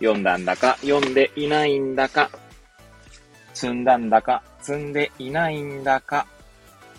[0.00, 2.30] 読んだんだか読んでいないんだか、
[3.54, 6.26] 積んだんだか積んでいないんだか、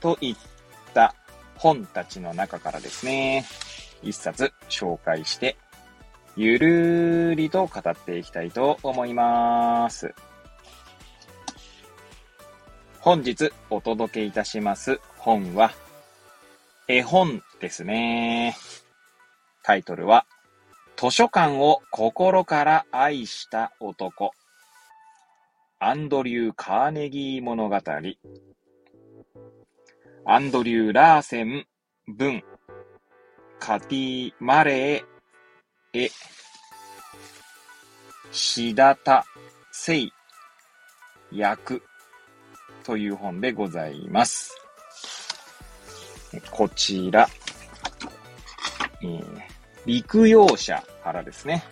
[0.00, 0.36] といっ
[0.94, 1.14] た
[1.56, 3.44] 本たちの中からですね、
[4.02, 5.56] 一冊紹介して、
[6.36, 10.14] ゆるーりと語っていきたいと思います。
[13.00, 15.72] 本日お届けいたします本は、
[16.86, 18.56] 絵本ですね。
[19.62, 20.23] タイトルは、
[21.04, 24.32] 図書館を心から愛した男。
[25.78, 27.78] アンドリュー・カーネギー物語。
[30.24, 31.66] アンドリュー・ラーセン
[32.08, 32.42] 文、
[33.58, 36.10] カティ・マレー、エ、
[38.32, 39.26] シダタ・
[39.72, 40.12] セイ、
[41.30, 41.82] 役
[42.82, 44.56] という本でございます。
[46.50, 47.28] こちら、
[49.02, 49.53] えー、
[49.86, 51.62] 陸用者からですね。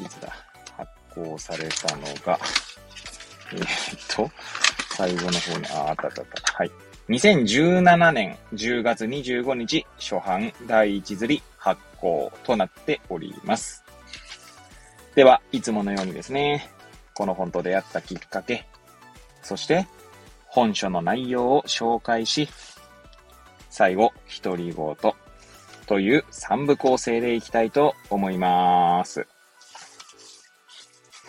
[0.00, 0.32] いつだ
[0.76, 2.38] 発行されたのが、
[3.52, 4.30] えー、っと、
[4.96, 6.52] 最後の方に、あ、あったあったあった。
[6.54, 6.70] はい。
[7.08, 13.82] 2017年10月25日初版第1釣り発行となっております。
[15.14, 16.70] では、いつものようにですね、
[17.14, 18.66] この本と出会ったきっかけ、
[19.42, 19.86] そして
[20.46, 22.48] 本書の内容を紹介し、
[23.70, 25.14] 最後、独り言
[25.88, 29.26] という3部構成でいきたいと思います。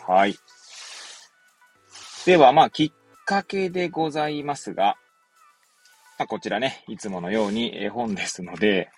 [0.06, 0.36] はい。
[2.26, 2.92] では、まあ、きっ
[3.26, 4.98] かけでございますが、
[6.18, 8.90] まあ、こちらね、いつものように絵本ですので、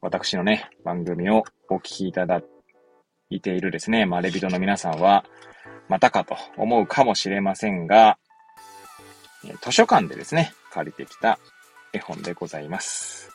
[0.00, 2.42] 私のね、番組をお聞きいただ
[3.30, 5.24] いているですね、まあ、レビトの皆さんは、
[5.88, 8.18] またかと思うかもしれませんが、
[9.62, 11.38] 図書館でですね、借りてきた
[11.92, 13.33] 絵本でございます。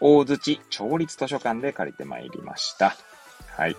[0.00, 2.96] 大槌町立図書館で借りてまいりました。
[3.56, 3.76] はい。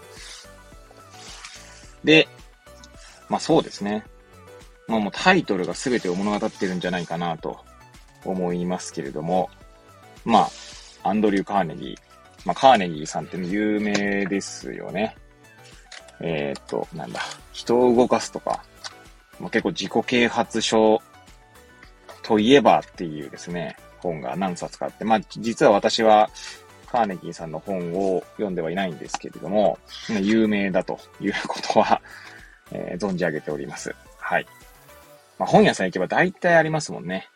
[2.03, 2.27] で、
[3.29, 4.05] まあそうですね。
[4.87, 7.63] まあもうタイトルが全てを物語ってるんじゃないかなと
[8.25, 9.49] 思いますけれども、
[10.25, 10.49] ま
[11.03, 11.97] あ、アンドリュー・カーネギー。
[12.45, 15.15] まあ、カーネギーさんって有名ですよね。
[16.21, 17.21] えー、っと、なんだ、
[17.53, 18.63] 人を動かすとか、
[19.39, 21.01] まあ、結構自己啓発書
[22.23, 26.29] といえばっていうですね、本が何冊かあって、まあ、実は私は
[26.91, 29.77] カーネギーさんの本を読んではいないんですけれども、
[30.21, 32.01] 有名だということは、
[32.71, 33.95] えー、存じ上げております。
[34.17, 34.45] はい。
[35.37, 37.29] まあ、本屋さん行けば大体ありますもんね。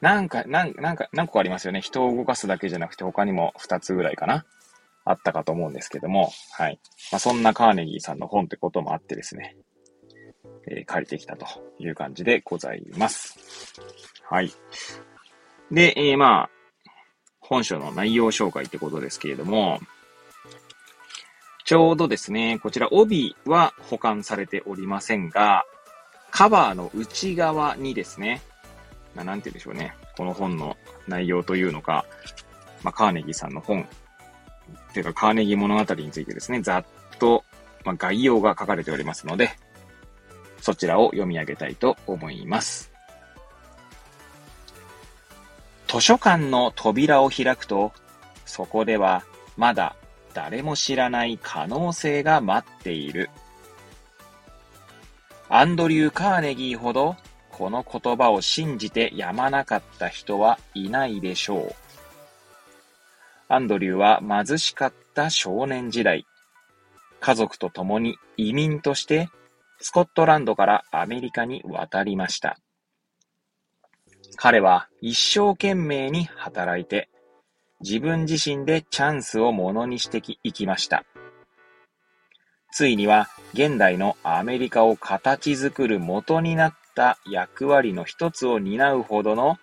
[0.00, 1.80] なんか、なん、なんか、何個ありますよね。
[1.80, 4.44] 人を動かすだけじゃなくて他にも2つぐらいかな。
[5.04, 6.80] あったかと思うんですけども、はい。
[7.10, 9.56] まあ、そんなカーネギーさんの本ってこともあってですね、
[10.68, 11.46] えー、借りてきたと
[11.78, 13.36] いう感じでございます。
[14.28, 14.52] はい。
[15.72, 16.50] で、えー、まあ、
[17.40, 19.80] 本書の内容紹介ってことですけれども、
[21.64, 25.64] ちょうどですね、こちら帯は保管されておりませんが、
[26.30, 28.42] カバーの内側にですね、
[29.14, 29.94] ななんて言うんでしょうね。
[30.16, 30.76] この本の
[31.08, 32.04] 内容というのか、
[32.82, 33.88] まあ、カーネギーさんの本、
[34.92, 36.84] ていうか、カーネギー物語についてですね、ざっ
[37.18, 37.44] と、
[37.84, 39.50] まあ、概要が書かれておりますので、
[40.60, 42.91] そちらを読み上げたいと思います。
[45.92, 47.92] 図書館の扉を開くと、
[48.46, 49.24] そこでは
[49.58, 49.94] まだ
[50.32, 53.28] 誰も知らない可能性が待っている。
[55.50, 57.16] アンドリュー・カーネギーほど
[57.50, 61.74] この言葉を信じてやまなかった人はいないでしょう。
[63.48, 66.24] アンドリューは貧しかった少年時代、
[67.20, 69.28] 家族と共に移民として
[69.78, 72.56] スコットランドからアメリカに渡りました。
[74.36, 77.08] 彼は一生懸命に働いて、
[77.80, 81.04] 自分自身でチャンスをものにしていきました。
[82.72, 89.58] ついには現代のアメリカを形作る元になった役割の一つを担うほどの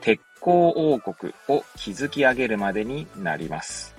[0.00, 3.96] 鉄鋼王国を築き上げるまでになります。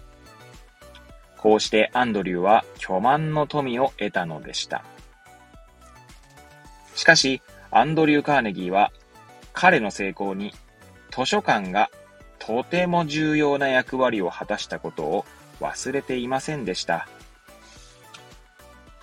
[1.38, 4.86] こうしてアンドリューは巨万の富を得たのでした。
[6.96, 8.94] しかし、アンドリュー・カーネギーは
[9.54, 10.54] 彼の成功に
[11.16, 11.90] 図書館が
[12.40, 15.26] とても重要な役割を果たしたことを
[15.62, 17.08] 忘れていませんでした。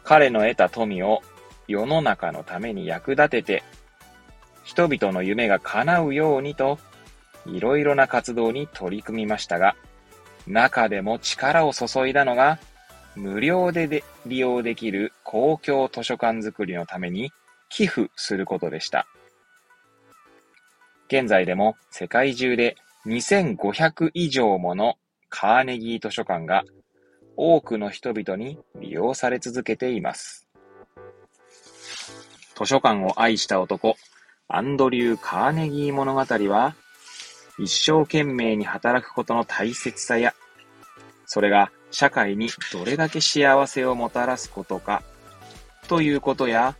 [0.04, 1.22] 彼の得た富を
[1.68, 3.62] 世の中のために役立てて、
[4.64, 6.78] 人々の夢が叶うようにと、
[7.46, 9.76] いろいろな活動に取り組みましたが、
[10.46, 12.58] 中でも力を注いだのが、
[13.14, 17.32] 無料でで利用できる公共図書館づくりのために
[17.68, 19.06] 寄付することでした。
[21.10, 24.94] 現在でも世界中で2500以上もの
[25.28, 26.62] カーネギー図書館が
[27.36, 30.46] 多くの人々に利用され続けています。
[32.56, 33.96] 図書館を愛した男、
[34.46, 36.76] アンドリュー・カーネギー物語は、
[37.58, 40.34] 一生懸命に働くことの大切さや、
[41.24, 45.02] それが社会にどれだけ幸せをもたらすことか、
[45.88, 46.76] ということや、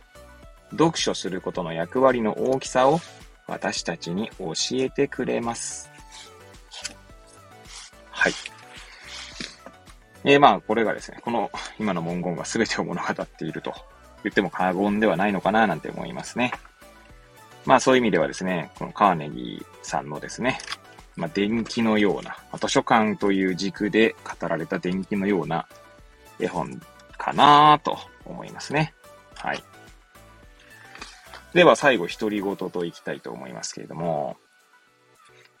[0.71, 3.01] 読書することの役割の大きさを
[3.51, 5.91] 私たちに教えてくれます。
[8.09, 8.33] はい。
[10.23, 13.73] えー、まあ、これがですね、この今の文言が全てを物語っていると
[14.23, 16.53] 言っても過言ではないのかななんて思いますね。
[17.65, 20.57] まあそういう意味ではですね、このカーネギーさんのですね、
[21.17, 25.67] まあ電気のような、図書館という軸で語られた電気のような
[26.39, 26.81] 絵本
[27.17, 28.93] かなと思いますね。
[29.35, 29.61] はい。
[31.53, 34.37] では最後、独り言といきたいと思いますけれども、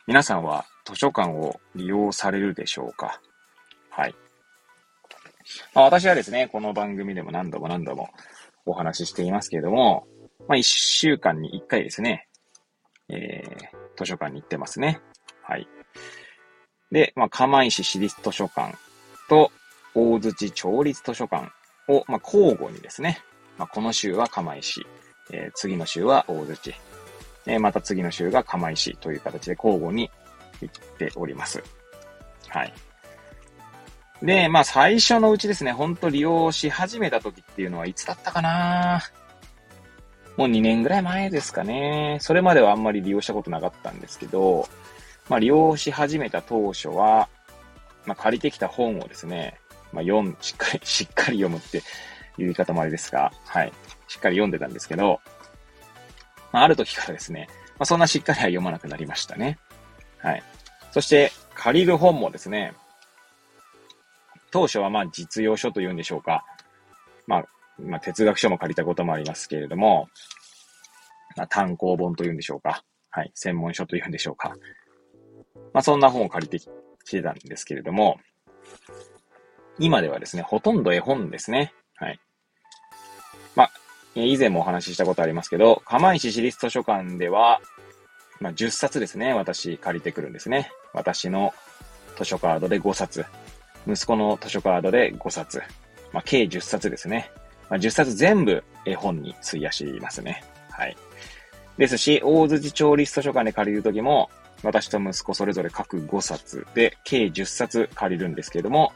[0.07, 3.21] 皆さんは図書館を利用されるでしょうか？
[3.89, 4.15] はい。
[5.75, 8.09] まあ、私はですね、この番組でも何度も何度も
[8.65, 10.07] お話ししていますけれども、
[10.47, 12.29] まあ、一週間に一回ですね、
[13.09, 15.01] えー、図書館に行ってますね。
[15.43, 15.67] はい。
[16.89, 18.77] で、まあ、釜石市立図書館
[19.27, 19.51] と
[19.93, 21.51] 大槌町立図書館
[21.89, 23.19] を、まあ、交互にですね、
[23.57, 24.85] まあ、この週は釜石、
[25.31, 26.73] えー、次の週は大槌、
[27.45, 30.11] えー、また次の週が釜石という形で交互に
[30.61, 31.63] 行っております。
[32.47, 32.73] はい。
[34.21, 39.01] で、まあ最初のうちですね、ほんと利用し始めた時っていうのはいつだったかな
[40.37, 42.17] もう2年ぐらい前ですかね。
[42.21, 44.67] それまではあんまり利用したことなかったんですけど、
[45.27, 47.29] まあ利用し始めた当初は、
[48.05, 49.57] まあ借りてきた本をですね、
[49.91, 51.81] まあ読ん、しっかり、しっかり読むって
[52.37, 53.73] 言い方もあれですが、はい。
[54.07, 55.19] しっかり読んでたんですけど、
[56.51, 57.47] まあある時からですね、
[57.77, 59.57] まあそんなしっかりは読まなくなりましたね。
[60.17, 60.43] はい。
[60.91, 62.73] そして、借りる本もですね、
[64.51, 66.45] 当初はまあ実用書というんでしょうか。
[67.27, 67.45] まあ、
[67.79, 70.09] まあ、哲学書も借りたこともありますけれども、
[71.37, 72.83] まあ、単行本というんでしょうか。
[73.09, 73.31] はい。
[73.33, 74.55] 専門書というんでしょうか。
[75.73, 78.19] まあ、そんな本を借りてきてたんですけれども、
[79.79, 81.73] 今ではですね、ほとんど絵本ですね。
[82.01, 82.19] はい。
[83.55, 83.71] まあ、
[84.15, 87.61] 以前もお話ししたことありますけど、釜石市立図書館では、
[88.41, 90.71] まあ、10冊ですね、私借りてくるんですね。
[90.93, 91.53] 私の
[92.17, 93.25] 図書カードで5冊。
[93.87, 95.61] 息子の図書カードで5冊。
[96.11, 97.31] まあ、計10冊ですね。
[97.69, 100.43] まあ、10冊全部絵本に費やしますね。
[100.71, 100.97] はい。
[101.77, 104.29] ですし、大槌町立図書館で借りるときも、
[104.63, 108.91] 私と息子それぞれ各5冊で、計10冊借りるんですけれども、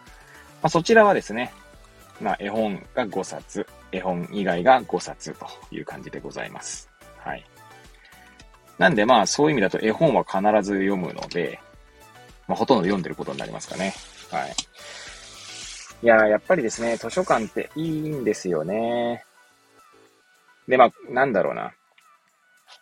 [0.61, 1.53] まあ、そちらはですね、
[2.21, 6.89] まあ、絵本が5冊、絵本以外が5冊という感じでございます。
[7.17, 7.45] はい。
[8.77, 11.59] なんでまあ、そういう意味だと絵本は必ず読むので、
[12.47, 13.93] まあ、ほとんど読んでることになりますかね。
[14.31, 14.55] はい。
[16.03, 19.23] いややっぱりですね、図書館っていいんですよね。
[20.67, 21.73] で、まあ、なんだろうな。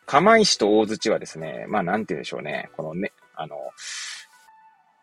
[0.06, 2.70] 釜石と大槌はですね、まあ、なんて言うんでしょうね。
[2.76, 3.56] このね、あの、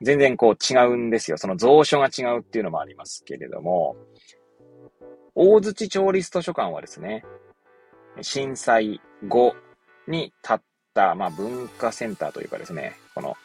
[0.02, 1.38] 全然こう違うんですよ。
[1.38, 3.96] その蔵書が違うっていうのもありますけれども、
[5.34, 7.24] 大槌町立図書館はですね、
[8.20, 9.54] 震災後
[10.08, 10.62] に建っ
[10.94, 13.36] た、まあ、文化センターというかですね、この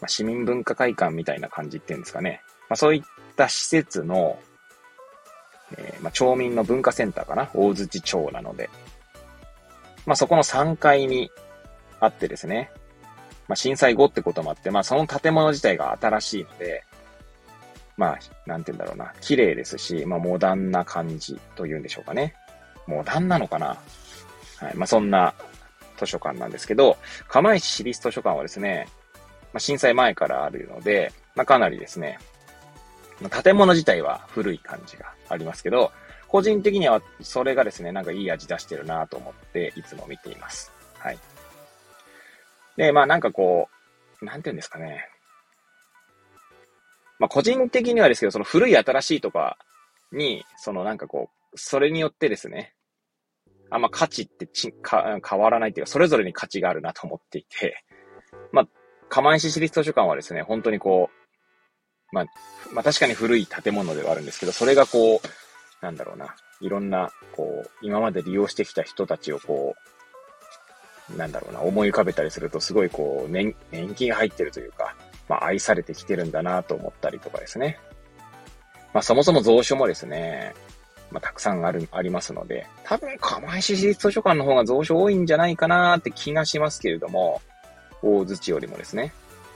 [0.00, 2.42] まあ、市民文化会館みたいな感じっていうんですかね。
[2.68, 3.02] まあ、そういっ
[3.36, 4.38] た施設の、
[5.76, 8.70] えー、まあ、町民の文化センターかな大槌町なので。
[10.06, 11.30] まあ、そこの3階に
[12.00, 12.70] あってですね。
[13.48, 16.84] まあ、震災後ってこともあって、まあ、その建物自体が新しいので、
[17.96, 19.12] まあ、なんて言うんだろうな。
[19.20, 22.34] 綺麗ですし、まあ、モダンな感じというんでしょうかね。
[22.86, 23.66] モダンなのかな
[24.58, 24.76] はい。
[24.76, 25.34] まあ、そんな
[25.98, 26.96] 図書館なんですけど、
[27.28, 28.88] 釜石市立図書館はですね、
[29.52, 32.18] まあ、震災前からあるので、まあ、かなりですね、
[33.20, 35.92] ま建物自体は古い感じがありますけど、
[36.28, 40.72] 個人的にはそれがですね、なんかいい味出してるなと思っていつも見ています。
[40.98, 41.18] はい。
[42.76, 43.68] で、まあなんかこ
[44.20, 45.08] う、なんて言うんですかね。
[47.18, 49.58] まあ個人的にはですけど、その古い新しいとか
[50.12, 52.74] に、そのなんかこう、それによってですね、
[53.70, 57.82] あんま価値ってちか変わらないっていうか、それぞれに価値があるなと思っていて、
[58.52, 58.68] まあ、
[59.08, 61.10] 釜石市立図書館はですね、本当にこ
[62.12, 62.24] う、まあ、
[62.72, 69.80] まあ確かに古い建物ではあるんですけど、それがこう、なんだろうな、いろんな、こう、今まで利用してきた人たちをこう、
[71.16, 74.94] なんだろうな、思い浮かべたりすると、すごいこう、年、年金が入ってるというか、
[75.28, 77.78] まあ、愛されてきてるんだなと思ったりとかですね。
[78.92, 80.54] まあ、そもそも蔵書もですね、
[81.10, 87.42] まあ、たくさんある、ありますので、多分、釜石市立図書館の方が蔵書多いんじゃないかなって気がしますけれども、
[88.02, 89.12] 大槌よりもですね、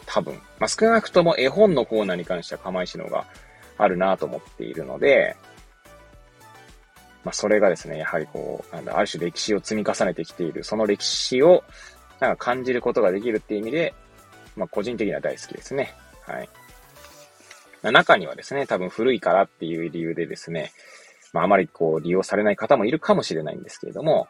[0.07, 3.27] 多分、まあ、少なくとも絵本のコーナーに関しては釜石の方が
[3.77, 5.37] あるなと思っているので、
[7.29, 11.63] まあ、それがですね、やはりこう、なんだ、ある種歴史を積み重ねてきている、その歴史を、
[12.21, 13.95] なんか感じることができるっていう意味で、
[14.57, 15.95] まあ、個人的には大好きですね。
[16.27, 16.49] はい。
[17.93, 20.73] 中にはですね、多分古いからっていう理由でですね、
[21.35, 24.29] まあ、あまりこう利用されない方もいるかもしれないんですけれども、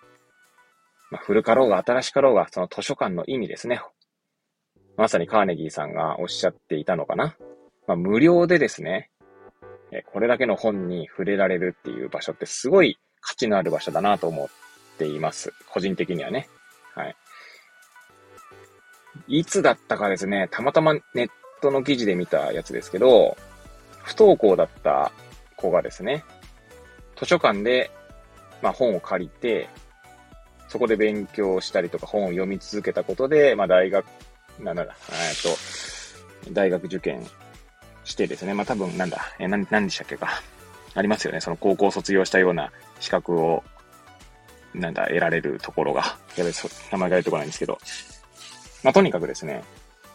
[1.13, 3.81] まあ、古かろうが新しかろうが、その図書館の意味ですね。
[4.97, 7.37] まさにカーネギーさんがおっしゃっていたのかな。
[7.87, 9.09] まあ、無料でですね、
[10.13, 14.49] これだけの本に触れられるっていう場所ってすごい価値のある場所だなと思っ
[14.99, 15.53] ています。
[15.71, 16.49] 個人的にはね。
[16.95, 17.17] はい。
[19.29, 21.31] いつだったかですね、たまたまネッ
[21.61, 23.37] トの記事で見たやつですけど、
[24.03, 25.13] 不登校だった
[25.57, 26.25] 子がですね、
[27.17, 27.91] 図書館で、
[28.63, 29.69] まあ、本を借りて、
[30.69, 34.07] そこで勉強したりとか本を読み続けたことで、まあ、大学、
[34.61, 34.91] なんだ、えっ
[36.47, 37.27] と、大学受験
[38.09, 40.43] してですね、まあ、多分、なんだ、えー、何、でしたっけか。
[40.95, 41.41] ありますよね。
[41.41, 43.63] その高校卒業したような資格を、
[44.75, 46.17] なんだ、得られるところが。
[46.37, 46.51] やべ、
[46.91, 47.79] 名前が出てこないんですけど。
[48.83, 49.63] まあ、とにかくですね、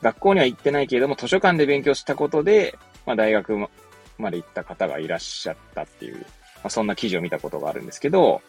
[0.02, 3.58] 学校には行ってないけれども、図書館で勉強したことで、まあ、大学
[4.18, 6.26] まで行った方がいらっしゃったっていう、ま
[6.64, 8.42] あ、そんな記事を見たことがあるんですけど、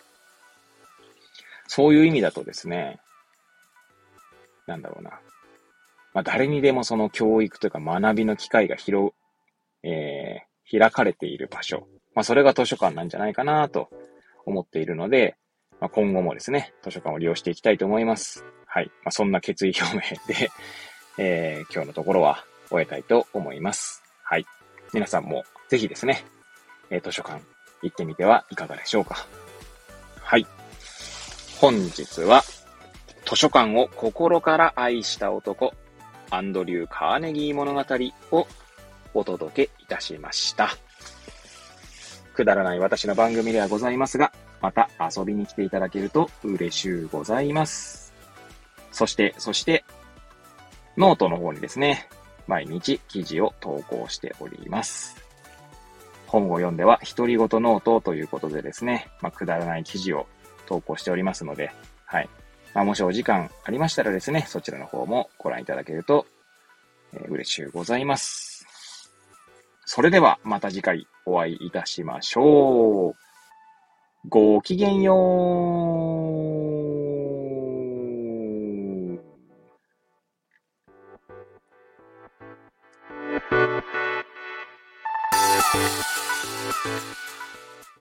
[1.66, 2.98] そういう意味だとですね、
[4.66, 5.10] なんだろうな。
[6.14, 9.12] まあ、誰にでもその教育というか学びの機会が広、
[9.84, 11.86] えー、開かれている場所。
[12.14, 13.90] まあ、それが図書館なんじゃないかなと
[14.46, 15.36] 思っているので、
[15.80, 18.44] まあ、今後もですね、図書館を利用していきたいと思います。
[18.66, 18.86] はい。
[19.04, 20.50] まあ、そんな決意表明で、
[21.18, 24.02] えー、今日のところは終えたいと思います。
[24.22, 24.46] はい。
[24.92, 26.24] 皆さんもぜひですね、
[26.90, 27.42] えー、図書館
[27.82, 29.26] 行ってみてはいかがでしょうか。
[30.20, 30.46] はい。
[31.60, 32.42] 本日は、
[33.26, 35.72] 図書館を心から愛した男、
[36.30, 37.80] アンドリュー・カーネギー物語
[38.32, 38.46] を
[39.14, 40.70] お届けいたしました。
[42.34, 48.12] くだらない私の番組ではございますが、また遊びに来ていただけると嬉しゅうございます。
[48.90, 49.84] そして、そして、
[50.96, 52.08] ノートの方にですね、
[52.46, 55.16] 毎日記事を投稿しております。
[56.26, 60.26] 本を読んでは、独り言ノートということでですね、まあ、くだらない記事を
[60.66, 61.72] 投稿しておりますので、
[62.04, 62.28] はい。
[62.74, 66.26] まあ、もしお時間ありましたらですね、そちらの方もご覧いただけると、
[67.12, 68.53] えー、嬉しゅうございます。
[69.86, 73.14] それでは、また次回お会いいたしましょう。
[74.28, 75.93] ごきげんよう。